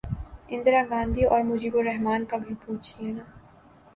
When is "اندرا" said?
0.49-0.81